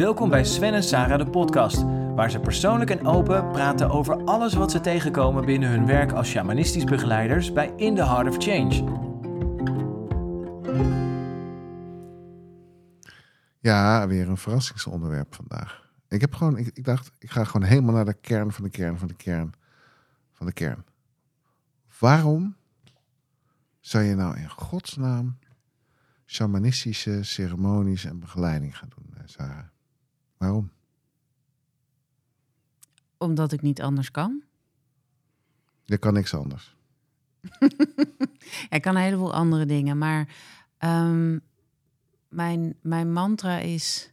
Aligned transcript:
Welkom 0.00 0.28
bij 0.28 0.44
Sven 0.44 0.74
en 0.74 0.82
Sarah 0.82 1.18
de 1.18 1.30
podcast, 1.30 1.82
waar 2.14 2.30
ze 2.30 2.40
persoonlijk 2.40 2.90
en 2.90 3.06
open 3.06 3.50
praten 3.50 3.90
over 3.90 4.24
alles 4.24 4.54
wat 4.54 4.70
ze 4.70 4.80
tegenkomen 4.80 5.44
binnen 5.44 5.68
hun 5.68 5.86
werk 5.86 6.12
als 6.12 6.28
shamanistisch 6.28 6.84
begeleiders 6.84 7.52
bij 7.52 7.72
In 7.76 7.94
the 7.94 8.04
Heart 8.04 8.28
of 8.28 8.36
Change. 8.38 8.74
Ja, 13.58 14.06
weer 14.08 14.28
een 14.28 14.36
verrassingsonderwerp 14.36 15.34
vandaag. 15.34 15.90
Ik 16.08 16.20
heb 16.20 16.34
gewoon, 16.34 16.56
ik, 16.56 16.84
dacht, 16.84 17.12
ik 17.18 17.30
ga 17.30 17.44
gewoon 17.44 17.68
helemaal 17.68 17.94
naar 17.94 18.04
de 18.04 18.20
kern 18.20 18.52
van 18.52 18.64
de 18.64 18.70
kern 18.70 18.98
van 18.98 19.08
de 19.08 19.14
kern 19.14 19.52
van 20.32 20.46
de 20.46 20.52
kern. 20.52 20.84
Waarom 21.98 22.56
zou 23.80 24.04
je 24.04 24.14
nou 24.14 24.38
in 24.38 24.50
godsnaam 24.50 25.38
shamanistische 26.26 27.22
ceremonies 27.22 28.04
en 28.04 28.20
begeleiding 28.20 28.78
gaan 28.78 28.90
doen, 28.96 29.14
eh, 29.16 29.22
Sarah? 29.24 29.64
Waarom? 30.40 30.70
Omdat 33.18 33.52
ik 33.52 33.62
niet 33.62 33.82
anders 33.82 34.10
kan. 34.10 34.42
Je 35.84 35.98
kan 35.98 36.12
niks 36.12 36.34
anders. 36.34 36.76
Ik 38.70 38.82
kan 38.82 38.96
een 38.96 39.02
heleboel 39.02 39.34
andere 39.34 39.66
dingen, 39.66 39.98
maar 39.98 40.34
ehm, 40.78 41.38
mijn, 42.28 42.76
mijn 42.82 43.12
mantra 43.12 43.58
is 43.58 44.12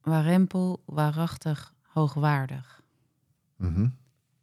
waarempel, 0.00 0.82
waarachtig, 0.86 1.74
hoogwaardig. 1.82 2.82
Mhm. 3.56 3.88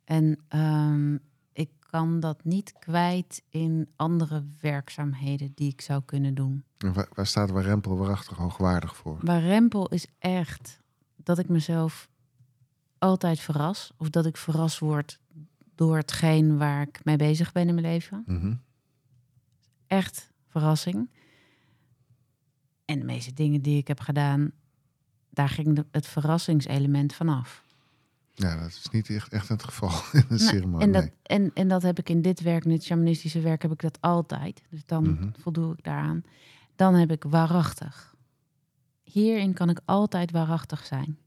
En 0.03 0.39
ehm, 0.48 1.17
ik 1.54 1.70
kan 1.80 2.20
dat 2.20 2.44
niet 2.44 2.73
kwijt 2.80 3.44
in 3.50 3.90
andere 3.96 4.44
werkzaamheden 4.59 5.52
die 5.55 5.72
ik 5.72 5.82
zou 5.82 6.02
kunnen 6.05 6.34
doen. 6.34 6.64
En 6.78 6.94
waar, 6.94 7.08
waar 7.14 7.28
staat 7.28 7.50
Warempel 7.50 7.98
waarachtig 7.98 8.38
hoogwaardig 8.38 8.96
voor? 8.96 9.20
Waarempel 9.22 9.90
is 9.90 10.08
echt 10.20 10.80
dat 11.16 11.40
ik 11.40 11.50
mezelf 11.50 12.09
altijd 12.98 13.40
verras. 13.40 13.92
Of 13.98 14.09
dat 14.09 14.25
ik 14.25 14.38
verrast 14.38 14.80
word 14.80 15.20
door 15.75 15.98
hetgeen 15.98 16.58
waar 16.58 16.81
ik 16.81 17.00
mee 17.03 17.17
bezig 17.17 17.52
ben 17.52 17.68
in 17.68 17.73
mijn 17.73 17.86
leven. 17.88 18.23
Mhm. 18.25 18.53
Echt 19.88 20.31
verrassing. 20.47 21.09
En 22.86 23.00
de 23.00 23.06
meeste 23.06 23.34
dingen 23.34 23.62
die 23.62 23.78
ik 23.78 23.88
heb 23.88 24.00
gedaan, 24.00 24.52
daar 25.30 25.50
ging 25.50 25.86
het 25.92 26.08
verrassingselement 26.08 27.14
vanaf. 27.14 27.64
Ja, 28.34 28.58
dat 28.60 28.68
is 28.68 28.88
niet 28.92 29.10
echt, 29.10 29.34
echt 29.34 29.48
het 29.50 29.64
geval 29.64 29.90
in 29.90 30.20
een 30.20 30.26
Nou, 30.30 30.40
ceremonie. 30.40 30.86
en, 30.88 30.92
dat, 30.92 31.02
nee. 31.04 31.12
en, 31.24 31.52
en 31.54 31.68
dat 31.68 31.82
heb 31.82 32.00
ik 32.00 32.10
in 32.10 32.22
dit 32.22 32.42
werk, 32.42 32.64
in 32.64 32.70
dit 32.70 32.84
shamanistische 32.84 33.40
werk, 33.40 33.62
heb 33.62 33.72
ik 33.72 33.82
dat 33.82 34.02
altijd. 34.02 34.62
Dus 34.70 34.86
dan 34.86 35.04
Mhm. 35.12 35.30
voldoe 35.40 35.74
ik 35.74 35.84
daaraan. 35.84 36.22
Dan 36.76 36.94
heb 36.94 37.12
ik 37.12 37.24
waarachtig. 37.24 38.16
Hierin 39.04 39.54
kan 39.54 39.70
ik 39.70 39.80
altijd 39.86 40.32
waarachtig 40.32 40.86
zijn. 40.86 41.18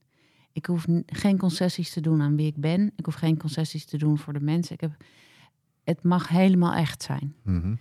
Ik 0.52 0.66
hoef 0.66 0.86
geen 1.06 1.38
concessies 1.38 1.92
te 1.92 2.00
doen 2.00 2.22
aan 2.22 2.36
wie 2.36 2.46
ik 2.46 2.56
ben. 2.60 2.92
Ik 2.96 3.04
hoef 3.04 3.14
geen 3.14 3.38
concessies 3.38 3.84
te 3.84 3.96
doen 3.98 4.18
voor 4.18 4.32
de 4.32 4.40
mensen. 4.40 4.74
Ik 4.74 4.80
heb, 4.80 4.96
het 5.84 6.02
mag 6.02 6.28
helemaal 6.28 6.72
echt 6.74 7.02
zijn. 7.02 7.34
Mhm. 7.42 7.74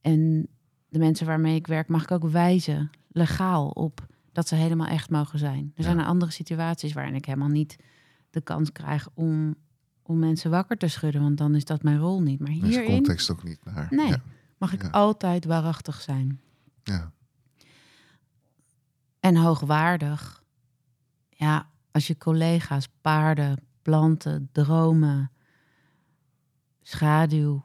En 0.00 0.48
de 0.88 0.98
mensen 0.98 1.26
waarmee 1.26 1.54
ik 1.54 1.66
werk 1.66 1.88
mag 1.88 2.02
ik 2.02 2.10
ook 2.10 2.28
wijzen, 2.28 2.90
legaal, 3.08 3.68
op 3.68 4.06
dat 4.32 4.48
ze 4.48 4.54
helemaal 4.54 4.86
echt 4.86 5.10
mogen 5.10 5.38
zijn. 5.38 5.72
Er 5.76 5.82
zijn 5.84 5.98
er 5.98 6.04
andere 6.06 6.30
situaties 6.30 6.92
waarin 6.92 7.14
ik 7.14 7.24
helemaal 7.24 7.48
niet 7.48 7.76
de 8.34 8.40
kans 8.40 8.72
krijg 8.72 9.08
om, 9.14 9.54
om 10.02 10.18
mensen 10.18 10.50
wakker 10.50 10.76
te 10.76 10.88
schudden, 10.88 11.22
want 11.22 11.38
dan 11.38 11.54
is 11.54 11.64
dat 11.64 11.82
mijn 11.82 11.98
rol 11.98 12.22
niet. 12.22 12.38
Maar 12.40 12.48
Daar 12.48 12.56
is 12.56 12.62
de 12.62 12.68
hierin 12.68 12.94
context 12.94 13.30
ook 13.30 13.42
niet 13.44 13.64
naar. 13.64 13.86
Nee. 13.90 14.08
Ja. 14.08 14.22
mag 14.58 14.72
ik 14.72 14.82
Ja. 14.82 14.88
altijd 14.90 15.44
waarachtig 15.44 16.00
zijn. 16.00 16.40
ja. 16.82 17.12
En 19.20 19.36
hoogwaardig. 19.36 20.42
Ja, 21.30 21.70
als 21.90 22.06
je 22.06 22.16
collega's, 22.18 22.88
paarden, 23.00 23.58
planten, 23.82 24.48
dromen, 24.52 25.30
schaduw, 26.82 27.64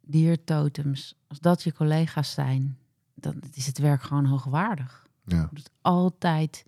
diertotems, 0.00 1.14
als 1.26 1.38
dat 1.40 1.62
je 1.62 1.72
collega's 1.72 2.32
zijn, 2.32 2.78
dan 3.14 3.42
is 3.52 3.66
het 3.66 3.78
werk 3.78 4.02
gewoon 4.02 4.24
hoogwaardig. 4.26 5.06
ja. 5.24 5.48
Dus 5.52 5.64
altijd, 5.80 6.64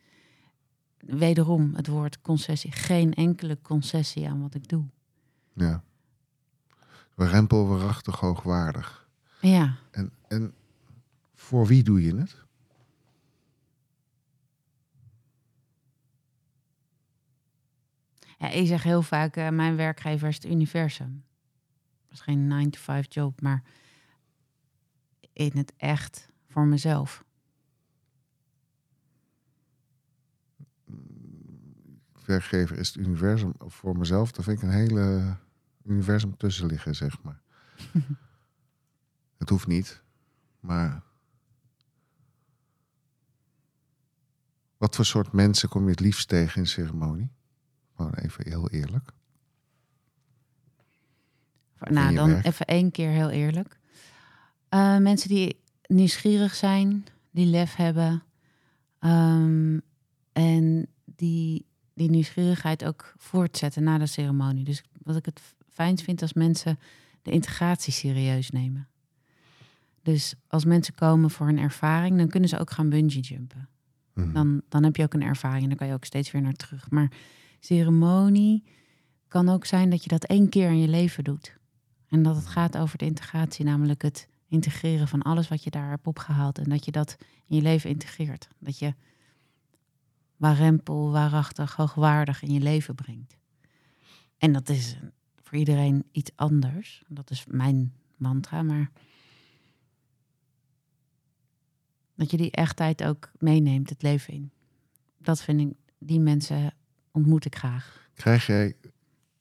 wederom 1.06 1.74
het 1.74 1.86
woord 1.86 2.20
concessie, 2.20 2.72
geen 2.72 3.14
enkele 3.14 3.58
concessie 3.62 4.28
aan 4.28 4.40
wat 4.40 4.54
ik 4.54 4.68
doe. 4.68 4.84
ja. 5.52 5.82
Warempel 7.14 7.66
waarachtig 7.66 8.20
hoogwaardig. 8.20 9.08
Ja, 9.40 9.76
En, 9.90 10.12
en 10.28 10.54
voor 11.34 11.66
wie 11.66 11.82
doe 11.82 12.02
je 12.02 12.16
het? 12.16 12.36
Ja, 18.38 18.48
ik 18.48 18.66
zeg 18.66 18.82
heel 18.82 19.02
vaak, 19.02 19.36
eh, 19.36 19.48
mijn 19.48 19.76
werkgever 19.76 20.28
is 20.28 20.34
het 20.34 20.44
universum. 20.44 21.24
Dat 22.08 22.12
is 22.12 22.20
geen 22.20 22.48
9-to-5 22.48 23.08
job, 23.08 23.40
maar 23.40 23.62
in 25.32 25.50
het 25.54 25.72
echt 25.76 26.28
voor 26.48 26.66
mezelf. 26.66 27.24
Werkgever 32.28 32.78
is 32.78 32.88
het 32.88 32.96
universum 32.96 33.52
voor 33.58 33.98
mezelf. 33.98 34.32
Daar 34.32 34.44
vind 34.44 34.56
ik 34.56 34.62
een 34.62 34.74
hele 34.74 35.36
universum 35.84 36.36
tussen 36.36 36.66
liggen, 36.66 36.94
zeg 36.94 37.22
maar. 37.22 37.40
het 39.38 39.48
hoeft 39.48 39.66
niet, 39.66 40.02
maar 40.60 41.02
wat 44.76 44.96
voor 44.96 45.04
soort 45.04 45.32
mensen 45.32 45.68
kom 45.68 45.84
je 45.84 45.90
het 45.90 46.00
liefst 46.00 46.28
tegen 46.28 46.60
in 46.60 46.66
ceremonie? 46.66 47.30
Gewoon 47.96 48.14
even 48.14 48.48
heel 48.48 48.70
eerlijk. 48.70 49.10
nou, 51.78 52.14
dan 52.14 52.28
werk? 52.28 52.44
even 52.44 52.66
één 52.66 52.90
keer 52.90 53.10
heel 53.10 53.30
eerlijk. 53.30 53.78
Eh, 54.68 54.98
mensen 54.98 55.28
die 55.28 55.60
nieuwsgierig 55.86 56.54
zijn, 56.54 57.06
die 57.30 57.46
lef 57.46 57.74
hebben. 57.74 58.22
ehm, 58.98 59.78
en 60.32 60.86
die 61.04 61.67
die 61.98 62.10
nieuwsgierigheid 62.10 62.84
ook 62.84 63.14
voortzetten 63.16 63.82
na 63.82 63.98
de 63.98 64.06
ceremonie. 64.06 64.64
Dus 64.64 64.82
wat 65.02 65.16
ik 65.16 65.24
het 65.24 65.40
fijnst 65.70 66.04
vind 66.04 66.22
als 66.22 66.32
mensen 66.32 66.78
de 67.22 67.30
integratie 67.30 67.92
serieus 67.92 68.50
nemen. 68.50 68.88
Dus 70.02 70.34
als 70.46 70.64
mensen 70.64 70.94
komen 70.94 71.30
voor 71.30 71.48
een 71.48 71.58
ervaring, 71.58 72.16
dan 72.16 72.28
kunnen 72.28 72.48
ze 72.48 72.58
ook 72.58 72.70
gaan 72.70 72.88
bungee 72.88 73.20
jumpen. 73.20 73.68
Mhm. 74.14 74.32
Dan, 74.32 74.62
dan 74.68 74.84
heb 74.84 74.96
je 74.96 75.02
ook 75.02 75.14
een 75.14 75.22
ervaring 75.22 75.62
en 75.62 75.68
dan 75.68 75.78
kan 75.78 75.86
je 75.86 75.92
ook 75.92 76.04
steeds 76.04 76.30
weer 76.30 76.42
naar 76.42 76.52
terug. 76.52 76.90
Maar 76.90 77.10
ceremonie 77.60 78.64
kan 79.28 79.48
ook 79.48 79.64
zijn 79.64 79.90
dat 79.90 80.02
je 80.02 80.08
dat 80.08 80.24
één 80.24 80.48
keer 80.48 80.68
in 80.68 80.80
je 80.80 80.88
leven 80.88 81.24
doet. 81.24 81.56
En 82.08 82.22
dat 82.22 82.36
het 82.36 82.46
gaat 82.46 82.76
over 82.76 82.98
de 82.98 83.04
integratie, 83.04 83.64
namelijk 83.64 84.02
het 84.02 84.28
integreren 84.48 85.08
van 85.08 85.22
alles 85.22 85.48
wat 85.48 85.64
je 85.64 85.70
daar 85.70 85.88
hebt 85.88 86.06
opgehaald. 86.06 86.58
En 86.58 86.68
dat 86.68 86.84
je 86.84 86.90
dat 86.90 87.16
in 87.46 87.56
je 87.56 87.62
leven 87.62 87.90
integreert. 87.90 88.48
Dat 88.58 88.78
je 88.78 88.94
waarempel, 90.38 91.10
waarachtig, 91.10 91.74
hoogwaardig 91.74 92.42
in 92.42 92.52
je 92.52 92.60
leven 92.60 92.94
brengt. 92.94 93.36
En 94.38 94.52
dat 94.52 94.68
is 94.68 94.96
voor 95.42 95.58
iedereen 95.58 96.04
iets 96.12 96.30
anders. 96.34 97.02
Dat 97.08 97.30
is 97.30 97.44
mijn 97.48 97.92
mantra, 98.16 98.62
maar 98.62 98.90
dat 102.14 102.30
je 102.30 102.36
die 102.36 102.50
echtheid 102.50 103.04
ook 103.04 103.30
meeneemt 103.38 103.88
het 103.88 104.02
leven 104.02 104.34
in. 104.34 104.50
Dat 105.18 105.42
vind 105.42 105.60
ik, 105.60 105.72
die 105.98 106.20
mensen 106.20 106.74
ontmoet 107.10 107.44
ik 107.44 107.56
graag. 107.56 108.10
Krijg 108.14 108.46
jij 108.46 108.76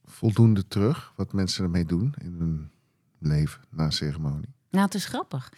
voldoende 0.05 0.67
terug 0.67 1.13
wat 1.15 1.33
mensen 1.33 1.63
ermee 1.63 1.85
doen 1.85 2.13
in 2.17 2.35
hun 2.39 2.71
leven 3.19 3.61
na 3.69 3.89
ceremonie? 3.89 4.53
Nou, 4.69 4.85
het 4.85 4.93
is 4.93 5.05
grappig. 5.05 5.53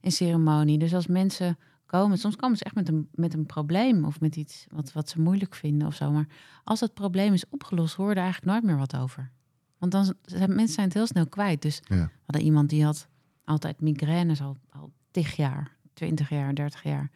Een 0.00 0.12
ceremonie. 0.12 0.78
Dus 0.78 0.94
als 0.94 1.06
mensen 1.06 1.58
komen, 2.00 2.18
soms 2.18 2.36
komen 2.36 2.56
ze 2.56 2.64
echt 2.64 2.74
met 2.74 2.88
een, 2.88 3.08
met 3.14 3.34
een 3.34 3.46
probleem 3.46 4.04
of 4.04 4.20
met 4.20 4.36
iets 4.36 4.66
wat, 4.70 4.92
wat 4.92 5.08
ze 5.08 5.20
moeilijk 5.20 5.54
vinden 5.54 5.86
of 5.86 5.94
zo. 5.94 6.10
Maar 6.10 6.26
als 6.64 6.80
dat 6.80 6.94
probleem 6.94 7.32
is 7.32 7.48
opgelost, 7.48 7.94
hoor 7.94 8.08
je 8.08 8.14
er 8.14 8.22
eigenlijk 8.22 8.52
nooit 8.52 8.64
meer 8.64 8.76
wat 8.78 8.96
over. 8.96 9.30
Want 9.78 9.92
dan 9.92 10.14
zijn 10.22 10.48
mensen 10.54 10.74
zijn 10.74 10.86
het 10.86 10.94
heel 10.96 11.06
snel 11.06 11.26
kwijt. 11.28 11.62
Dus 11.62 11.80
Ja. 11.84 11.96
we 11.96 12.10
hadden 12.26 12.42
iemand 12.44 12.68
die 12.68 12.84
had 12.84 13.08
altijd 13.44 13.80
migraines 13.80 14.40
al, 14.40 14.56
al 14.70 14.92
tig 15.10 15.36
jaar, 15.36 15.76
20 15.92 16.28
jaar, 16.28 16.54
30 16.54 16.82
jaar. 16.82 17.10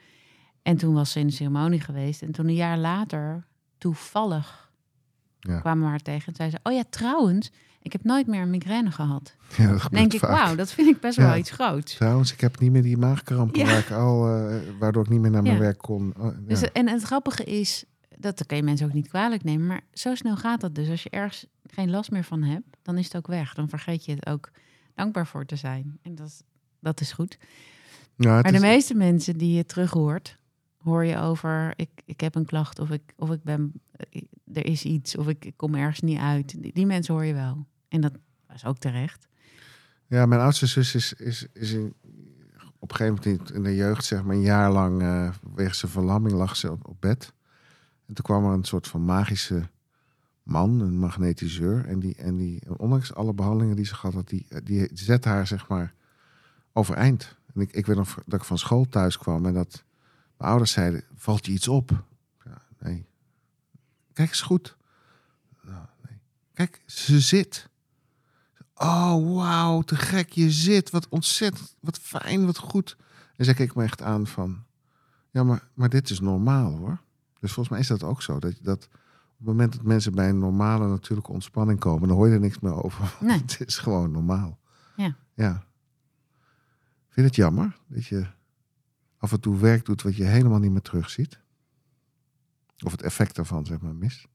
En 0.63 0.77
toen 0.77 0.95
was 0.95 1.13
ze 1.13 1.21
in 1.21 1.27
de 1.27 1.33
ceremonie 1.33 1.81
geweest. 1.81 2.23
En 2.23 2.33
toen 2.33 2.49
een 2.49 2.55
jaar 2.55 2.79
later, 2.79 3.47
toevallig, 3.79 4.66
Ja. 5.47 5.59
kwamen 5.61 5.83
we 5.85 5.89
haar 5.91 6.03
tegen. 6.03 6.27
En 6.27 6.35
zei 6.35 6.51
ze, 6.51 6.59
oh 6.63 6.73
ja, 6.73 6.83
trouwens, 6.91 7.51
ik 7.83 7.93
heb 7.93 8.05
nooit 8.05 8.27
meer 8.27 8.41
een 8.43 8.51
migraine 8.51 8.91
gehad. 8.91 9.35
Ja, 9.57 9.71
dat 9.73 9.89
denk 9.91 10.13
ik, 10.13 10.21
wauw, 10.21 10.55
dat 10.55 10.71
vind 10.73 10.89
ik 10.89 11.01
best 11.01 11.17
Ja. 11.17 11.27
wel 11.27 11.37
iets 11.37 11.51
groots. 11.51 11.95
Trouwens, 11.95 12.33
ik 12.33 12.41
heb 12.41 12.61
niet 12.61 12.71
meer 12.73 12.83
die 12.83 12.97
maagkrampen 12.97 13.61
Ja. 13.61 13.67
waar 13.67 13.79
ik 13.79 13.91
al, 13.91 14.29
eh, 14.37 14.57
waardoor 14.79 15.03
ik 15.05 15.09
niet 15.11 15.21
meer 15.21 15.31
naar 15.31 15.43
mijn 15.43 15.59
werk 15.59 15.79
kon. 15.79 16.15
Oh, 16.19 16.25
ja. 16.25 16.39
Dus, 16.47 16.73
en 16.73 16.89
het 16.89 17.03
grappige 17.03 17.45
is, 17.45 17.85
dat 18.19 18.47
kan 18.47 18.57
je 18.57 18.63
mensen 18.63 18.87
ook 18.87 18.93
niet 18.93 19.09
kwalijk 19.09 19.45
nemen, 19.45 19.67
maar 19.67 19.81
zo 19.93 20.15
snel 20.15 20.37
gaat 20.37 20.61
dat 20.61 20.75
dus. 20.75 20.89
Als 20.91 21.03
je 21.03 21.11
ergens 21.11 21.47
geen 21.67 21.91
last 21.91 22.11
meer 22.11 22.25
van 22.25 22.43
hebt, 22.43 22.77
dan 22.83 22.99
is 22.99 23.05
het 23.05 23.17
ook 23.17 23.27
weg. 23.27 23.55
Dan 23.55 23.69
vergeet 23.69 24.05
je 24.05 24.13
het 24.15 24.27
ook 24.27 24.51
dankbaar 24.95 25.27
voor 25.27 25.45
te 25.45 25.57
zijn. 25.57 25.99
En 26.03 26.15
dat, 26.15 26.27
is- 26.27 26.43
dat 26.81 27.01
is 27.01 27.13
goed. 27.13 27.39
Maar 28.17 28.53
de 28.53 28.61
meeste 28.61 28.95
mensen 28.95 29.37
die 29.39 29.57
je 29.57 29.67
terug 29.67 29.91
hoort, 29.91 30.37
hoor 30.87 31.05
je 31.05 31.19
over, 31.19 31.73
ik, 31.77 31.91
ik 32.05 32.21
heb 32.21 32.35
een 32.35 32.45
klacht 32.45 32.79
of 32.79 32.91
ik, 32.91 33.03
of 33.17 33.31
ik 33.31 33.43
ben, 33.43 33.73
eh, 33.91 34.23
er 34.53 34.67
is 34.67 34.85
iets 34.85 35.17
of 35.17 35.29
ik, 35.29 35.45
ik 35.45 35.57
kom 35.57 35.75
ergens 35.75 36.01
niet 36.01 36.19
uit. 36.19 36.75
Die, 36.75 36.87
mensen 36.87 37.15
hoor 37.15 37.25
je 37.25 37.35
wel. 37.35 37.67
En 37.89 38.01
dat 38.01 38.13
is 38.55 38.65
ook 38.65 38.79
terecht. 38.79 39.29
Ja, 40.07 40.27
mijn 40.27 40.41
oudste 40.41 40.67
zus 40.67 40.95
is, 40.95 41.13
is, 41.13 41.47
is 41.53 41.73
in, 41.73 41.95
op 42.79 42.91
een 42.91 42.97
gegeven 42.97 43.23
moment 43.25 43.51
in 43.51 43.63
de 43.63 43.75
jeugd, 43.75 44.05
zeg 44.05 44.25
maar, 44.25 44.35
een 44.35 44.43
jaar 44.43 44.73
lang 44.73 45.03
uh, 45.03 45.31
wegens 45.55 45.79
zijn 45.79 45.93
verlamming 45.93 46.35
lag 46.35 46.57
ze 46.57 46.71
op, 46.71 46.89
op, 46.89 47.01
bed. 47.01 47.33
En 48.07 48.15
toen 48.15 48.25
kwam 48.25 48.45
er 48.45 48.53
een 48.53 48.65
soort 48.65 48.89
van 48.89 49.05
magische 49.05 49.69
man, 50.43 50.81
een 50.81 50.99
magnetiseur. 50.99 51.87
En 51.87 52.01
die, 52.01 52.15
en 52.15 52.37
die 52.37 52.63
ondanks 52.77 53.15
alle 53.15 53.35
behandelingen 53.35 53.77
die 53.77 53.85
ze 53.85 53.95
gehad 53.95 54.15
had, 54.15 54.29
die, 54.29 54.47
die 54.63 54.89
zet 54.93 55.25
haar, 55.25 55.47
zeg 55.47 55.69
maar, 55.69 55.95
overeind. 56.73 57.37
En 57.55 57.61
ik, 57.61 57.73
ik 57.73 57.87
weet 57.87 57.97
nog 57.97 58.23
dat 58.27 58.41
ik 58.41 58.47
van 58.47 58.59
school 58.59 58.89
thuis 58.89 59.19
kwam 59.19 59.47
en 59.47 59.55
dat 59.55 59.85
mijn 60.37 60.51
ouders 60.51 60.73
zeiden, 60.73 61.05
valt 61.15 61.47
je 61.47 61.53
iets 61.53 61.69
op? 61.69 62.05
Ja, 62.45 62.63
nee. 62.79 63.07
Kijk 64.13 64.29
eens 64.29 64.41
goed. 64.41 64.77
Nee. 65.63 66.19
Kijk, 66.53 66.83
ze 66.87 67.21
zit. 67.21 67.69
Oh, 68.75 69.35
wauw, 69.35 69.81
te 69.81 69.97
gek, 69.97 70.31
je 70.31 70.51
zit. 70.51 70.91
Wat 70.91 71.09
ontzettend, 71.09 71.77
wat 71.81 71.99
fijn, 71.99 72.47
wat 72.47 72.59
goed. 72.59 72.97
En 73.37 73.45
zij 73.45 73.55
keek 73.55 73.75
me 73.75 73.83
echt 73.83 74.03
aan 74.03 74.27
van... 74.27 74.65
Ja, 75.31 75.45
maar, 75.45 75.69
maar 75.75 75.89
dit 75.89 76.11
is 76.11 76.21
normaal, 76.21 76.77
hoor. 76.77 77.01
Dus 77.41 77.53
volgens 77.53 77.69
mij 77.69 77.81
is 77.81 77.87
dat 77.87 78.03
ook 78.03 78.23
zo. 78.23 78.39
Dat, 78.39 78.55
dat 78.63 78.85
op 78.85 79.39
het 79.39 79.47
moment 79.47 79.73
dat 79.73 79.83
mensen 79.83 80.15
bij 80.15 80.29
een 80.29 80.39
normale 80.39 80.89
natuurlijke 80.89 81.33
ontspanning 81.33 81.79
komen... 81.79 82.09
dan 82.09 82.17
hoor 82.17 82.27
je 82.27 82.35
er 82.35 82.41
niks 82.41 82.59
meer 82.59 82.83
over. 82.85 83.17
Nee. 83.21 83.39
het 83.39 83.61
is 83.67 83.79
gewoon 83.79 84.11
normaal. 84.11 84.59
Ja. 84.97 85.17
Ja. 85.35 85.65
Vind 87.09 87.15
je 87.15 87.23
het 87.23 87.37
jammer 87.37 87.77
dat 87.87 88.07
je 88.07 88.27
af 89.19 89.33
en 89.33 89.41
toe 89.41 89.57
werk 89.57 89.85
doet 89.85 90.03
wat 90.03 90.17
je 90.17 90.25
helemaal 90.25 90.59
niet 90.59 90.71
meer 90.71 90.83
terugziet? 90.83 91.41
Of 92.85 92.93
het 92.93 93.03
effect 93.03 93.37
daarvan, 93.37 93.67
zeg 93.67 93.81
maar, 93.81 93.95
mist? 93.95 94.27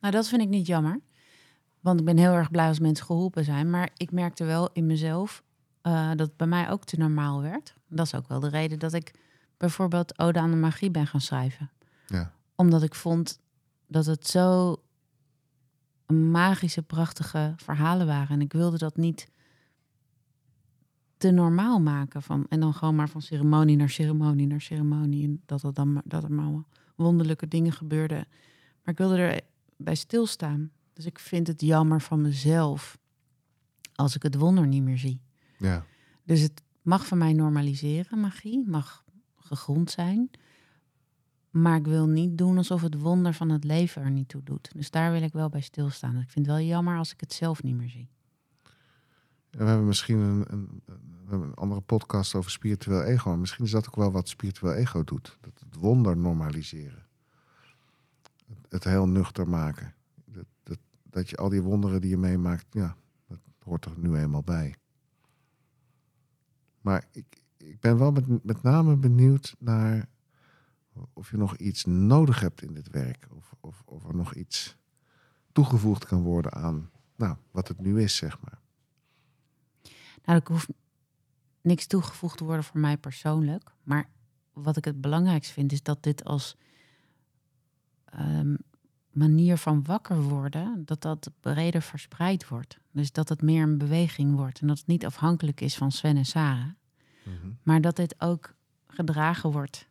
Nou, 0.00 0.12
dat 0.12 0.28
vind 0.28 0.42
ik 0.42 0.48
niet 0.48 0.66
jammer. 0.66 1.00
Want 1.80 2.00
ik 2.00 2.06
ben 2.06 2.18
heel 2.18 2.32
erg 2.32 2.50
blij 2.50 2.68
als 2.68 2.78
mensen 2.78 3.06
geholpen 3.06 3.44
zijn. 3.44 3.70
Maar 3.70 3.90
ik 3.96 4.12
merkte 4.12 4.44
wel 4.44 4.70
in 4.72 4.86
mezelf 4.86 5.42
uh, 5.82 6.08
dat 6.08 6.26
het 6.26 6.36
bij 6.36 6.46
mij 6.46 6.70
ook 6.70 6.84
te 6.84 6.98
normaal 6.98 7.42
werd. 7.42 7.74
Dat 7.88 8.06
is 8.06 8.14
ook 8.14 8.28
wel 8.28 8.40
de 8.40 8.48
reden 8.48 8.78
dat 8.78 8.92
ik 8.92 9.14
bijvoorbeeld 9.56 10.18
Ode 10.18 10.38
aan 10.38 10.50
de 10.50 10.56
Magie 10.56 10.90
ben 10.90 11.06
gaan 11.06 11.20
schrijven. 11.20 11.70
Ja. 12.06 12.32
Omdat 12.54 12.82
ik 12.82 12.94
vond 12.94 13.40
dat 13.86 14.06
het 14.06 14.26
zo 14.26 14.76
magische, 16.06 16.82
prachtige 16.82 17.54
verhalen 17.56 18.06
waren. 18.06 18.28
En 18.28 18.40
ik 18.40 18.52
wilde 18.52 18.78
dat 18.78 18.96
niet 18.96 19.28
te 21.26 21.32
normaal 21.32 21.80
maken. 21.80 22.22
Van, 22.22 22.46
en 22.48 22.60
dan 22.60 22.74
gewoon 22.74 22.94
maar 22.94 23.08
van 23.08 23.22
ceremonie 23.22 23.76
naar 23.76 23.90
ceremonie 23.90 24.46
naar 24.46 24.60
ceremonie. 24.60 25.24
En 25.24 25.42
dat 25.46 25.62
er 25.62 25.74
dan 25.74 26.02
dat 26.04 26.24
er 26.24 26.32
maar 26.32 26.62
wonderlijke 26.94 27.48
dingen 27.48 27.72
gebeurden. 27.72 28.26
Maar 28.82 28.94
ik 28.94 28.98
wilde 28.98 29.16
er 29.16 29.40
bij 29.76 29.94
stilstaan. 29.94 30.70
Dus 30.92 31.06
ik 31.06 31.18
vind 31.18 31.46
het 31.46 31.60
jammer 31.60 32.00
van 32.00 32.20
mezelf 32.20 32.98
als 33.94 34.14
ik 34.14 34.22
het 34.22 34.34
wonder 34.34 34.66
niet 34.66 34.82
meer 34.82 34.98
zie. 34.98 35.20
Ja. 35.58 35.84
Dus 36.24 36.40
het 36.40 36.62
mag 36.82 37.06
van 37.06 37.18
mij 37.18 37.32
normaliseren, 37.32 38.20
magie, 38.20 38.64
mag 38.66 39.04
gegrond 39.36 39.90
zijn. 39.90 40.30
Maar 41.50 41.76
ik 41.76 41.86
wil 41.86 42.06
niet 42.06 42.38
doen 42.38 42.56
alsof 42.56 42.82
het 42.82 43.00
wonder 43.00 43.34
van 43.34 43.48
het 43.48 43.64
leven 43.64 44.02
er 44.02 44.10
niet 44.10 44.28
toe 44.28 44.42
doet. 44.42 44.70
Dus 44.74 44.90
daar 44.90 45.12
wil 45.12 45.22
ik 45.22 45.32
wel 45.32 45.48
bij 45.48 45.60
stilstaan. 45.60 46.16
Ik 46.16 46.30
vind 46.30 46.46
het 46.46 46.56
wel 46.56 46.64
jammer 46.64 46.98
als 46.98 47.12
ik 47.12 47.20
het 47.20 47.32
zelf 47.32 47.62
niet 47.62 47.76
meer 47.76 47.88
zie. 47.88 48.08
We 49.56 49.64
hebben 49.64 49.86
misschien 49.86 50.18
een, 50.18 50.44
een, 50.48 50.82
een, 51.28 51.54
andere 51.54 51.80
podcast 51.80 52.34
over 52.34 52.50
spiritueel 52.50 53.02
ego. 53.02 53.36
Misschien 53.36 53.64
is 53.64 53.70
dat 53.70 53.86
ook 53.86 53.96
wel 53.96 54.12
wat 54.12 54.28
spiritueel 54.28 54.74
ego 54.74 55.04
doet. 55.04 55.38
Dat 55.40 55.52
het 55.58 55.76
wonder 55.76 56.16
normaliseren. 56.16 57.06
Het, 58.46 58.58
het 58.68 58.84
heel 58.84 59.08
nuchter 59.08 59.48
maken. 59.48 59.94
Dat, 60.24 60.46
dat, 60.62 60.78
dat 61.02 61.30
je 61.30 61.36
al 61.36 61.48
die 61.48 61.62
wonderen 61.62 62.00
die 62.00 62.10
je 62.10 62.16
meemaakt, 62.16 62.66
ja, 62.70 62.96
dat 63.28 63.38
hoort 63.62 63.84
er 63.84 63.92
nu 63.96 64.16
eenmaal 64.16 64.42
bij. 64.42 64.74
Maar 66.80 67.06
ik, 67.10 67.42
ik 67.56 67.80
ben 67.80 67.98
wel 67.98 68.12
met, 68.12 68.44
met 68.44 68.62
name 68.62 68.96
benieuwd 68.96 69.56
naar 69.58 70.08
of 71.12 71.30
je 71.30 71.36
nog 71.36 71.56
iets 71.56 71.84
nodig 71.84 72.40
hebt 72.40 72.62
in 72.62 72.74
dit 72.74 72.90
werk. 72.90 73.28
Of, 73.30 73.54
of, 73.60 73.82
of 73.84 74.04
er 74.04 74.14
nog 74.14 74.34
iets 74.34 74.76
toegevoegd 75.52 76.06
kan 76.06 76.22
worden 76.22 76.52
aan 76.52 76.90
nou, 77.16 77.36
wat 77.50 77.68
het 77.68 77.80
nu 77.80 78.02
is, 78.02 78.16
zeg 78.16 78.40
maar. 78.40 78.60
Nou, 80.26 80.38
ik 80.38 80.46
hoef 80.46 80.68
niks 81.60 81.86
toegevoegd 81.86 82.38
te 82.38 82.44
worden 82.44 82.64
voor 82.64 82.80
mij 82.80 82.96
persoonlijk. 82.96 83.70
Maar 83.82 84.08
wat 84.52 84.76
ik 84.76 84.84
het 84.84 85.00
belangrijkst 85.00 85.50
vind, 85.50 85.72
is 85.72 85.82
dat 85.82 86.02
dit 86.02 86.24
als 86.24 86.56
um, 88.18 88.56
manier 89.10 89.56
van 89.56 89.84
wakker 89.84 90.22
worden, 90.22 90.82
dat 90.84 91.02
dat 91.02 91.30
breder 91.40 91.82
verspreid 91.82 92.48
wordt. 92.48 92.78
Dus 92.90 93.12
dat 93.12 93.28
het 93.28 93.42
meer 93.42 93.62
een 93.62 93.78
beweging 93.78 94.34
wordt 94.34 94.60
en 94.60 94.66
dat 94.66 94.78
het 94.78 94.86
niet 94.86 95.06
afhankelijk 95.06 95.60
is 95.60 95.76
van 95.76 95.92
Sven 95.92 96.16
en 96.16 96.24
Sarah. 96.24 96.64
Mm 96.64 97.36
-hmm. 97.40 97.58
Maar 97.62 97.80
dat 97.80 97.96
dit 97.96 98.20
ook 98.20 98.54
gedragen 98.86 99.50
wordt 99.50 99.88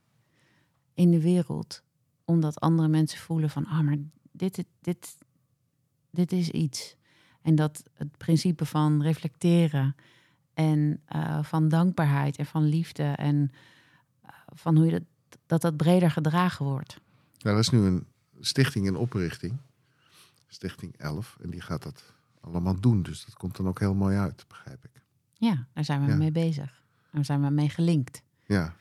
in 0.94 1.12
de 1.12 1.22
wereld, 1.22 1.84
omdat 2.26 2.60
andere 2.60 2.88
mensen 2.88 3.20
voelen 3.20 3.50
van, 3.50 3.66
ah, 3.66 3.80
oh, 3.80 3.86
maar 3.86 3.98
dit, 4.32 4.56
dit, 4.56 4.68
dit, 4.82 5.18
dit 6.10 6.32
is 6.32 6.50
iets. 6.50 6.96
En 7.42 7.56
dat 7.56 7.84
het 7.94 8.18
principe 8.18 8.66
van 8.66 9.02
reflecteren 9.02 9.96
en 10.56 11.02
uh, 11.16 11.44
van 11.44 11.70
dankbaarheid 11.70 12.38
en 12.38 12.46
van 12.46 12.64
liefde 12.64 13.04
en 13.04 13.52
uh, 14.26 14.30
van 14.54 14.76
hoe 14.76 14.86
je 14.86 14.92
dat, 14.92 15.04
dat 15.46 15.62
dat 15.62 15.78
breder 15.78 16.12
gedragen 16.12 16.66
wordt. 16.66 17.00
Ja, 17.38 17.52
dat 17.52 17.60
is 17.60 17.70
nu 17.70 17.80
een 17.80 18.08
stichting 18.40 18.86
in 18.86 18.96
oprichting. 18.96 19.58
Stichting 20.48 20.98
11. 20.98 21.38
En 21.42 21.50
die 21.50 21.62
gaat 21.62 21.84
dat 21.84 22.14
allemaal 22.42 22.80
doen. 22.80 23.02
Dus 23.02 23.26
dat 23.26 23.34
komt 23.34 23.58
dan 23.58 23.68
ook 23.68 23.80
heel 23.80 23.94
mooi 23.94 24.18
uit, 24.18 24.46
begrijp 24.48 24.86
ik. 24.86 25.02
Ja, 25.34 25.68
daar 25.74 25.86
zijn 25.86 26.06
we 26.06 26.12
ja. 26.12 26.16
mee 26.16 26.32
bezig. 26.32 26.84
Daar 27.12 27.26
zijn 27.26 27.42
we 27.42 27.50
mee 27.50 27.70
gelinkt. 27.70 28.22
Ja. 28.46 28.76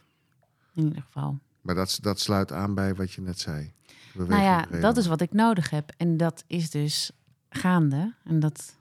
In 0.75 0.85
ieder 0.85 1.03
geval. 1.03 1.39
Maar 1.61 1.75
dat, 1.75 1.99
dat 2.03 2.21
sluit 2.21 2.53
aan 2.53 2.75
bij 2.75 2.95
wat 2.95 3.13
je 3.13 3.21
net 3.21 3.39
zei. 3.39 3.73
nou 4.13 4.43
ja, 4.43 4.67
dat 4.81 4.97
is 4.97 5.07
wat 5.07 5.21
ik 5.21 5.33
nodig 5.33 5.71
heb. 5.71 5.93
En 5.97 6.17
dat 6.17 6.45
is 6.47 6.71
dus 6.71 7.11
gaande. 7.49 8.15
En 8.25 8.41
dat, 8.41 8.77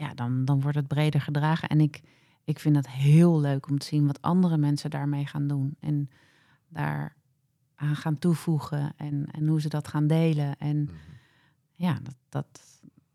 ja, 0.00 0.14
dan, 0.14 0.44
dan 0.44 0.60
wordt 0.60 0.76
het 0.76 0.88
breder 0.88 1.20
gedragen. 1.20 1.68
En 1.68 1.80
ik, 1.80 2.00
ik 2.44 2.58
vind 2.58 2.76
het 2.76 2.88
heel 2.88 3.40
leuk 3.40 3.68
om 3.68 3.78
te 3.78 3.86
zien 3.86 4.06
wat 4.06 4.22
andere 4.22 4.56
mensen 4.56 4.90
daarmee 4.90 5.26
gaan 5.26 5.46
doen. 5.46 5.76
En 5.80 6.10
daar 6.68 7.16
aan 7.74 7.96
gaan 7.96 8.18
toevoegen 8.18 8.92
en, 8.96 9.26
en 9.30 9.46
hoe 9.46 9.60
ze 9.60 9.68
dat 9.68 9.88
gaan 9.88 10.06
delen. 10.06 10.56
En 10.58 10.76
mm 10.76 10.86
-hmm. 10.86 10.96
ja, 11.74 11.98
dat, 12.02 12.14
dat, 12.28 12.60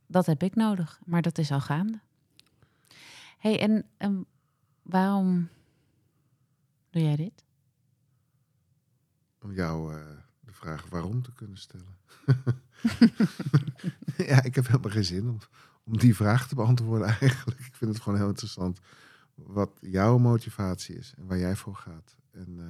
dat 0.06 0.26
heb 0.26 0.44
ik 0.44 0.56
nodig. 0.56 1.00
Maar 1.06 1.22
dat 1.22 1.38
is 1.38 1.52
al 1.52 1.62
gaande. 1.62 2.00
hey, 3.38 3.60
en, 3.60 3.86
en 3.98 4.26
waarom 4.82 5.50
doe 6.90 7.02
jij 7.02 7.16
dit? 7.16 7.44
Om 9.42 9.54
jou 9.54 9.96
uh, 9.96 10.06
de 10.40 10.54
vraag 10.54 10.90
waarom 10.90 11.22
te 11.22 11.34
kunnen 11.34 11.58
stellen. 11.58 11.98
ja, 14.32 14.44
ik 14.44 14.56
heb 14.56 14.68
helemaal 14.68 14.92
geen 14.92 15.06
zin 15.06 15.30
om, 15.30 15.40
om 15.86 15.98
die 15.98 16.16
vraag 16.16 16.48
te 16.48 16.56
beantwoorden 16.56 17.08
eigenlijk. 17.20 17.60
Ik 17.60 17.76
vind 17.76 17.94
het 17.94 18.04
gewoon 18.04 18.20
heel 18.20 18.28
interessant 18.28 18.80
wat 19.36 19.72
jouw 19.80 20.18
motivatie 20.18 20.96
is 20.96 21.14
en 21.18 21.26
waar 21.26 21.38
jij 21.38 21.56
voor 21.56 21.76
gaat. 21.76 22.16
En 22.32 22.48
uh, 22.58 22.66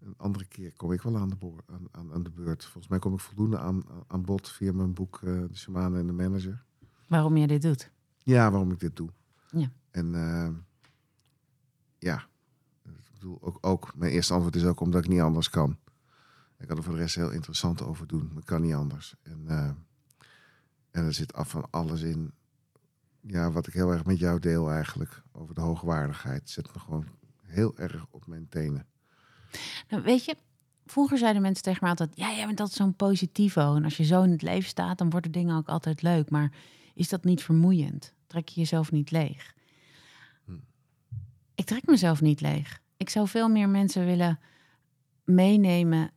een 0.00 0.14
andere 0.16 0.44
keer 0.44 0.72
kom 0.72 0.92
ik 0.92 1.02
wel 1.02 1.16
aan 1.16 1.28
de, 1.28 1.36
aan, 1.66 1.88
aan, 1.90 2.12
aan, 2.12 2.22
de 2.22 2.30
beurt. 2.30 2.64
Volgens 2.64 2.88
mij 2.88 2.98
kom 2.98 3.14
ik 3.14 3.20
voldoende 3.20 3.58
aan, 3.58 3.84
aan 4.06 4.24
bod 4.24 4.48
via 4.48 4.72
mijn 4.72 4.94
boek 4.94 5.20
uh, 5.24 5.40
De 5.48 5.56
Shamanen 5.56 6.00
en 6.00 6.06
de 6.06 6.12
Manager. 6.12 6.64
Waarom 7.06 7.36
jij 7.36 7.46
dit 7.46 7.62
doet? 7.62 7.90
Ja, 8.18 8.50
waarom 8.50 8.70
ik 8.70 8.80
dit 8.80 8.96
doe. 8.96 9.08
Ja. 9.50 9.70
En 9.90 10.14
uh, 10.14 10.48
ja, 11.98 12.26
ik 12.82 13.12
bedoel, 13.12 13.38
ook, 13.40 13.58
ook, 13.60 13.92
mijn 13.96 14.12
eerste 14.12 14.32
antwoord 14.32 14.56
is 14.56 14.64
ook 14.64 14.80
omdat 14.80 15.04
ik 15.04 15.10
niet 15.10 15.20
anders 15.20 15.50
kan. 15.50 15.78
Ik 16.58 16.68
kan 16.68 16.76
er 16.76 16.82
voor 16.82 16.92
de 16.92 16.98
rest 16.98 17.14
heel 17.14 17.30
interessant 17.30 17.82
over 17.82 18.06
doen. 18.06 18.30
Dat 18.34 18.44
kan 18.44 18.60
niet 18.60 18.74
anders. 18.74 19.14
En, 19.22 19.46
en 20.94 21.04
er 21.04 21.14
zit 21.14 21.32
af 21.32 21.48
van 21.48 21.66
alles 21.70 22.02
in. 22.02 22.32
Ja, 23.20 23.50
wat 23.50 23.66
ik 23.66 23.72
heel 23.72 23.90
erg 23.90 24.04
met 24.04 24.18
jou 24.18 24.40
deel 24.40 24.70
eigenlijk. 24.70 25.22
Over 25.32 25.54
de 25.54 25.60
hoogwaardigheid. 25.60 26.50
Zet 26.50 26.74
me 26.74 26.80
gewoon 26.80 27.06
heel 27.42 27.76
erg 27.76 28.06
op 28.10 28.26
mijn 28.26 28.48
tenen. 28.48 28.86
Nou, 29.88 30.02
weet 30.02 30.24
je, 30.24 30.36
vroeger 30.86 31.18
zeiden 31.18 31.42
mensen 31.42 31.62
tegen 31.62 31.78
mij 31.80 31.90
altijd... 31.90 32.10
ja, 32.14 32.32
jij 32.32 32.46
bent 32.46 32.60
altijd 32.60 32.78
zo'n 32.78 32.94
positivo. 32.94 33.74
En 33.74 33.84
als 33.84 33.96
je 33.96 34.04
zo 34.04 34.22
in 34.22 34.30
het 34.30 34.42
leven 34.42 34.68
staat, 34.68 34.98
dan 34.98 35.10
worden 35.10 35.32
dingen 35.32 35.56
ook 35.56 35.68
altijd 35.68 36.02
leuk. 36.02 36.30
Maar 36.30 36.52
is 36.94 37.08
dat 37.08 37.24
niet 37.24 37.42
vermoeiend? 37.42 38.14
Trek 38.26 38.48
je 38.48 38.60
jezelf 38.60 38.92
niet 38.92 39.10
leeg? 39.10 39.54
Hm. 40.44 40.52
Ik 41.54 41.64
trek 41.64 41.86
mezelf 41.86 42.20
niet 42.20 42.40
leeg. 42.40 42.80
Ik 42.96 43.10
zou 43.10 43.28
veel 43.28 43.48
meer 43.48 43.68
mensen 43.68 44.04
willen 44.06 44.38
meenemen 45.24 46.10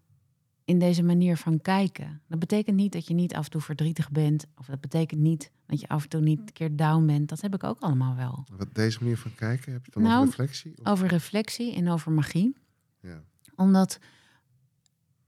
in 0.68 0.80
deze 0.80 1.04
manier 1.04 1.38
van 1.38 1.62
kijken. 1.62 2.22
Dat 2.28 2.40
betekent 2.40 2.76
niet 2.76 2.92
dat 2.92 3.08
je 3.08 3.14
niet 3.14 3.34
af 3.36 3.46
en 3.46 3.52
toe 3.52 3.62
verdrietig 3.62 4.12
bent. 4.12 4.46
Of 4.58 4.66
dat 4.66 4.82
betekent 4.82 5.22
niet 5.22 5.52
dat 5.66 5.80
je 5.80 5.88
af 5.88 6.04
en 6.04 6.10
toe 6.10 6.22
niet 6.22 6.40
een 6.40 6.54
keer 6.54 6.76
down 6.76 7.06
bent. 7.06 7.30
Dat 7.30 7.42
heb 7.42 7.54
ik 7.54 7.64
ook 7.64 7.80
allemaal 7.80 8.16
wel. 8.16 8.44
Wat 8.58 8.68
deze 8.76 8.98
manier 9.02 9.18
van 9.18 9.36
kijken, 9.36 9.72
heb 9.74 9.86
je 9.86 9.92
dan 9.92 10.04
Nou, 10.04 10.26
nog 10.26 10.36
reflectie? 10.36 10.74
Of- 10.80 10.88
Over 10.88 11.08
reflectie 11.08 11.76
en 11.76 11.90
over 11.90 12.12
magie. 12.12 12.56
Ja. 13.02 13.22
Omdat 13.56 14.00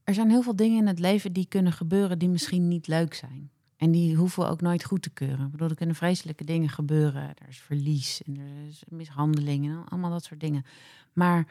er 0.04 0.14
zijn 0.14 0.30
heel 0.30 0.42
veel 0.42 0.56
dingen 0.56 0.78
in 0.78 0.86
het 0.86 0.98
leven 0.98 1.32
die 1.32 1.46
kunnen 1.46 1.72
gebeuren 1.72 2.18
die 2.18 2.28
misschien 2.28 2.68
niet 2.68 2.86
leuk 2.86 3.14
zijn. 3.14 3.50
En 3.76 3.90
die 3.90 4.14
hoeven 4.16 4.42
we 4.42 4.48
ook 4.48 4.60
nooit 4.60 4.84
goed 4.84 5.02
te 5.02 5.10
keuren. 5.10 5.44
Ik 5.46 5.50
bedoel, 5.50 5.68
er 5.68 5.74
kunnen 5.74 5.94
vreselijke 5.96 6.44
dingen 6.44 6.68
gebeuren. 6.68 7.22
Er 7.22 7.48
is 7.48 7.58
verlies 7.58 8.22
en 8.22 8.38
er 8.38 8.66
is 8.68 8.82
mishandeling 8.88 9.66
en 9.66 9.84
allemaal 9.88 10.10
dat 10.10 10.24
soort 10.24 10.40
dingen. 10.40 10.64
Maar 11.12 11.46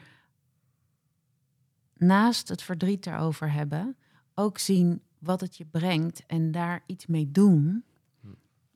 naast 2.00 2.48
het 2.48 2.62
verdriet 2.62 3.06
erover 3.06 3.51
hebben, 3.51 3.98
ook 4.34 4.58
zien 4.58 5.01
wat 5.20 5.41
het 5.41 5.58
je 5.58 5.65
brengt 5.65 6.25
en 6.25 6.51
daar 6.51 6.84
iets 6.86 7.06
mee 7.06 7.32
doen, 7.32 7.84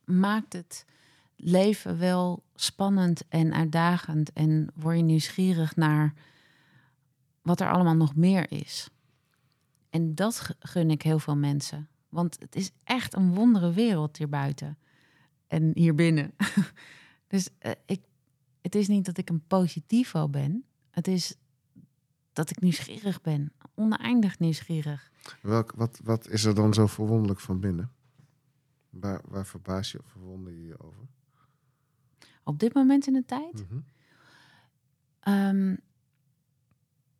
maakt 0.05 0.53
het 0.53 0.85
leven 1.35 1.97
wel 1.97 2.43
spannend 2.55 3.27
en 3.27 3.53
uitdagend. 3.53 4.33
En 4.33 4.71
word 4.75 4.97
je 4.97 5.03
nieuwsgierig 5.03 5.75
naar 5.75 6.13
wat 7.41 7.59
er 7.59 7.71
allemaal 7.71 7.95
nog 7.95 8.15
meer 8.15 8.51
is. 8.51 8.89
En 9.89 10.15
dat 10.15 10.55
gun 10.59 10.91
ik 10.91 11.01
heel 11.01 11.19
veel 11.19 11.35
mensen. 11.35 11.87
Want 12.09 12.39
het 12.39 12.55
is 12.55 12.71
echt 12.83 13.15
een 13.15 13.33
wondere 13.33 13.71
wereld 13.73 14.17
hier 14.17 14.29
buiten. 14.29 14.77
En 15.47 15.71
hier 15.73 15.95
binnen. 15.95 16.33
dus 17.27 17.49
eh, 17.59 17.71
ik, 17.85 18.01
het 18.61 18.75
is 18.75 18.87
niet 18.87 19.05
dat 19.05 19.17
ik 19.17 19.29
een 19.29 19.47
positivo 19.47 20.29
ben. 20.29 20.65
Het 20.89 21.07
is 21.07 21.35
dat 22.33 22.49
ik 22.49 22.61
nieuwsgierig 22.61 23.21
ben. 23.21 23.53
Oneindig 23.75 24.39
nieuwsgierig. 24.39 25.11
Welk, 25.41 25.73
wat, 25.75 25.99
wat 26.03 26.29
is 26.29 26.43
er 26.43 26.55
dan 26.55 26.73
zo 26.73 26.87
verwonderlijk 26.87 27.39
van 27.39 27.59
binnen? 27.59 27.91
Waar, 28.89 29.21
waar 29.27 29.45
verbaas 29.45 29.91
je 29.91 29.99
of 29.99 30.05
verwonder 30.05 30.53
je 30.53 30.65
je 30.65 30.79
over? 30.79 31.07
Op 32.43 32.59
dit 32.59 32.73
moment 32.73 33.07
in 33.07 33.13
de 33.13 33.25
tijd. 33.25 33.53
Mhm. 33.53 33.79
Ehm, 35.19 35.75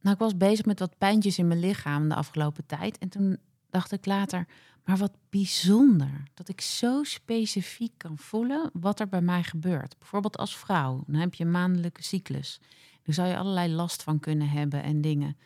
nou, 0.02 0.16
ik 0.16 0.18
was 0.18 0.38
bezig 0.38 0.66
met 0.66 0.80
wat 0.80 0.98
pijntjes 0.98 1.38
in 1.38 1.48
mijn 1.48 1.60
lichaam 1.60 2.10
de 2.10 2.16
afgelopen 2.16 2.66
tijd. 2.66 2.98
En 2.98 3.10
toen 3.10 3.38
dacht 3.70 3.92
ik 3.92 4.06
later, 4.06 4.48
maar 4.86 4.98
wat 4.98 5.18
bijzonder 5.30 6.24
dat 6.34 6.50
ik 6.50 6.62
zo 6.62 7.04
specifiek 7.04 7.94
kan 7.98 8.18
voelen 8.18 8.70
wat 8.74 9.00
er 9.00 9.08
bij 9.08 9.22
mij 9.22 9.44
gebeurt. 9.44 9.98
Bijvoorbeeld 10.00 10.38
als 10.38 10.58
vrouw, 10.58 11.04
dan 11.08 11.20
heb 11.20 11.34
je 11.34 11.44
een 11.44 11.52
maandelijke 11.52 12.04
cyclus. 12.04 12.60
Daar 13.04 13.16
zou 13.16 13.28
je 13.28 13.38
allerlei 13.38 13.74
last 13.74 14.04
van 14.04 14.20
kunnen 14.20 14.50
hebben 14.50 14.84
en 14.84 15.02
dingen. 15.02 15.38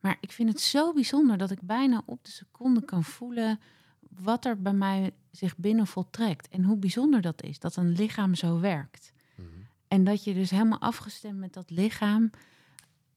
Maar 0.00 0.16
ik 0.20 0.32
vind 0.32 0.48
het 0.48 0.60
zo 0.60 0.92
bijzonder 0.92 1.38
dat 1.38 1.50
ik 1.50 1.62
bijna 1.62 2.02
op 2.06 2.24
de 2.24 2.30
seconde 2.30 2.84
kan 2.84 3.04
voelen 3.04 3.60
wat 4.08 4.44
er 4.44 4.62
bij 4.62 4.72
mij 4.72 5.10
zich 5.30 5.56
binnen 5.56 5.86
voltrekt. 5.86 6.48
En 6.48 6.64
hoe 6.64 6.76
bijzonder 6.76 7.20
dat 7.20 7.42
is, 7.42 7.58
dat 7.58 7.76
een 7.76 7.92
lichaam 7.92 8.34
zo 8.34 8.60
werkt. 8.60 9.12
Mhm. 9.34 9.48
En 9.88 10.04
dat 10.04 10.24
je 10.24 10.34
dus 10.34 10.50
helemaal 10.50 10.80
afgestemd 10.80 11.38
met 11.38 11.52
dat 11.52 11.70
lichaam 11.70 12.30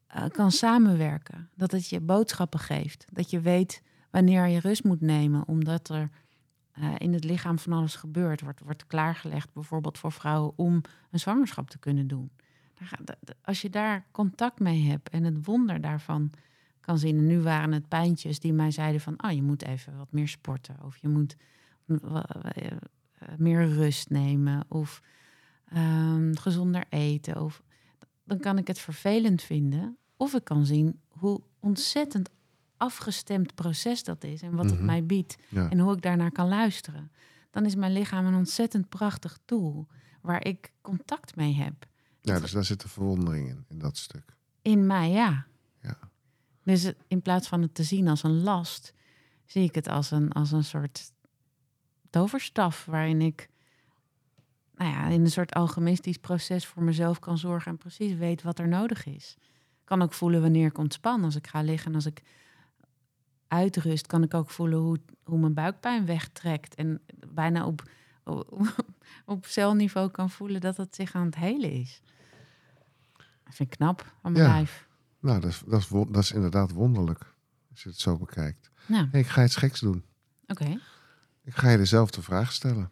eh, 0.07 0.25
kan 0.29 0.51
samenwerken. 0.51 1.49
Dat 1.55 1.71
het 1.71 1.89
je 1.89 1.99
boodschappen 1.99 2.59
geeft. 2.59 3.05
Dat 3.11 3.29
je 3.29 3.39
weet 3.39 3.81
wanneer 4.09 4.47
je 4.47 4.59
rust 4.59 4.83
moet 4.83 5.01
nemen, 5.01 5.47
omdat 5.47 5.89
er 5.89 6.09
eh, 6.71 6.93
in 6.97 7.13
het 7.13 7.23
lichaam 7.23 7.59
van 7.59 7.73
alles 7.73 7.95
gebeurt. 7.95 8.41
Wordt, 8.41 8.59
wordt 8.59 8.87
klaargelegd 8.87 9.53
bijvoorbeeld 9.53 9.97
voor 9.97 10.11
vrouwen 10.11 10.53
om 10.55 10.81
een 11.11 11.19
zwangerschap 11.19 11.69
te 11.69 11.77
kunnen 11.79 12.07
doen. 12.07 12.31
Als 13.41 13.61
je 13.61 13.69
daar 13.69 14.05
contact 14.11 14.59
mee 14.59 14.83
hebt 14.89 15.09
en 15.09 15.23
het 15.23 15.45
wonder 15.45 15.81
daarvan 15.81 16.31
kan 16.79 16.97
zien. 16.97 17.17
En 17.17 17.27
nu 17.27 17.41
waren 17.41 17.71
het 17.71 17.87
pijntjes 17.87 18.39
die 18.39 18.53
mij 18.53 18.71
zeiden 18.71 19.01
van... 19.01 19.23
oh, 19.23 19.31
je 19.31 19.43
moet 19.43 19.63
even 19.65 19.97
wat 19.97 20.11
meer 20.11 20.27
sporten. 20.27 20.75
Of 20.83 20.97
je 20.97 21.07
moet 21.07 21.35
eh, 21.87 22.19
meer 23.37 23.67
rust 23.67 24.09
nemen. 24.09 24.65
Of 24.67 25.01
ehm, 25.69 26.33
gezonder 26.35 26.83
eten. 26.89 27.41
Of, 27.41 27.61
dan 28.23 28.39
kan 28.39 28.57
ik 28.57 28.67
het 28.67 28.79
vervelend 28.79 29.41
vinden. 29.41 29.97
Of 30.17 30.33
ik 30.33 30.43
kan 30.43 30.65
zien 30.65 30.99
hoe 31.07 31.41
ontzettend 31.59 32.29
afgestemd 32.77 33.55
proces 33.55 34.03
dat 34.03 34.23
is. 34.23 34.41
En 34.41 34.55
wat 34.55 34.65
het 34.65 34.75
Mhm. 34.75 34.85
mij 34.85 35.05
biedt. 35.05 35.35
Ja. 35.49 35.69
En 35.69 35.79
hoe 35.79 35.93
ik 35.95 36.01
daarnaar 36.01 36.31
kan 36.31 36.47
luisteren. 36.47 37.11
Dan 37.51 37.65
is 37.65 37.75
mijn 37.75 37.93
lichaam 37.93 38.25
een 38.25 38.35
ontzettend 38.35 38.89
prachtig 38.89 39.39
tool. 39.45 39.87
Waar 40.21 40.45
ik 40.45 40.71
contact 40.81 41.35
mee 41.35 41.53
heb. 41.53 41.85
Ja, 42.23 42.39
dus 42.39 42.51
daar 42.51 42.65
zit 42.65 42.83
een 42.83 42.89
verwondering 42.89 43.49
in, 43.49 43.65
in 43.67 43.79
dat 43.79 43.97
stuk. 43.97 44.35
In 44.61 44.87
mij, 44.87 45.09
ja. 45.09 45.45
Ja. 45.81 45.97
Dus 46.63 46.93
in 47.07 47.21
plaats 47.21 47.47
van 47.47 47.61
het 47.61 47.75
te 47.75 47.83
zien 47.83 48.07
als 48.07 48.23
een 48.23 48.43
last, 48.43 48.93
zie 49.45 49.63
ik 49.63 49.75
het 49.75 49.87
als 49.87 50.11
een, 50.11 50.31
als 50.31 50.51
een 50.51 50.63
soort 50.63 51.11
toverstaf 52.09 52.85
waarin 52.85 53.21
ik 53.21 53.49
nou 54.75 54.91
ja, 54.91 55.07
in 55.07 55.21
een 55.21 55.31
soort 55.31 55.53
alchemistisch 55.53 56.17
proces 56.17 56.65
voor 56.65 56.83
mezelf 56.83 57.19
kan 57.19 57.37
zorgen 57.37 57.71
en 57.71 57.77
precies 57.77 58.15
weet 58.15 58.41
wat 58.41 58.59
er 58.59 58.67
nodig 58.67 59.05
is. 59.05 59.35
Ik 59.79 59.85
kan 59.85 60.01
ook 60.01 60.13
voelen 60.13 60.41
wanneer 60.41 60.67
ik 60.67 60.77
ontspan. 60.77 61.23
Als 61.23 61.35
ik 61.35 61.47
ga 61.47 61.61
liggen 61.61 61.89
en 61.89 61.95
als 61.95 62.05
ik 62.05 62.21
uitrust, 63.47 64.07
kan 64.07 64.23
ik 64.23 64.33
ook 64.33 64.49
voelen 64.49 64.79
hoe, 64.79 64.99
hoe 65.23 65.39
mijn 65.39 65.53
buikpijn 65.53 66.05
wegtrekt. 66.05 66.75
En 66.75 67.01
bijna 67.27 67.65
op, 67.65 67.89
op, 68.23 68.75
op 69.25 69.45
celniveau 69.45 70.09
kan 70.09 70.29
voelen 70.29 70.61
dat 70.61 70.77
het 70.77 70.95
zich 70.95 71.13
aan 71.13 71.25
het 71.25 71.35
helen 71.35 71.71
is. 71.71 72.01
Dat 73.53 73.61
vind 73.61 73.71
ik 73.71 73.77
knap 73.77 74.13
van 74.21 74.31
mijn 74.31 74.45
Ja. 74.45 74.51
lijf. 74.53 74.87
Nou, 75.19 75.39
dat 75.39 75.49
is, 75.49 75.61
dat, 75.65 75.79
is, 75.79 75.87
won- 75.87 76.11
dat 76.11 76.23
is 76.23 76.31
inderdaad 76.31 76.71
wonderlijk, 76.71 77.19
als 77.71 77.83
je 77.83 77.89
het 77.89 77.99
zo 77.99 78.17
bekijkt. 78.17 78.71
Hey, 78.85 79.09
ik 79.19 79.27
ga 79.27 79.43
iets 79.43 79.55
geks 79.55 79.79
doen. 79.79 80.03
oké. 80.47 80.79
Ik 81.43 81.55
ga 81.55 81.69
je 81.69 81.77
dezelfde 81.77 82.21
vraag 82.21 82.51
stellen. 82.51 82.91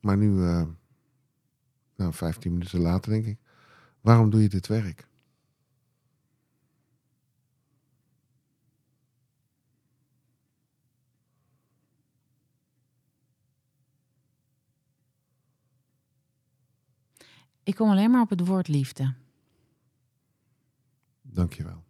Maar 0.00 0.16
nu, 0.16 0.44
eh, 0.46 0.62
nou, 1.96 2.12
15 2.12 2.52
minuten 2.52 2.80
later 2.80 3.12
denk 3.12 3.26
ik. 3.26 3.38
Waarom 4.00 4.30
doe 4.30 4.42
je 4.42 4.48
dit 4.48 4.66
werk? 4.66 5.06
Ik 17.62 17.74
kom 17.74 17.90
alleen 17.90 18.10
maar 18.10 18.20
op 18.22 18.30
het 18.30 18.46
woord 18.46 18.68
liefde. 18.68 19.14
Dankjewel. 21.36 21.84